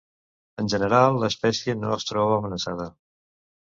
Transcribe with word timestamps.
En 0.61 0.69
general, 0.73 1.19
l'espècie 1.23 1.77
no 1.85 1.93
es 1.99 2.09
troba 2.13 2.41
amenaçada. 2.41 2.89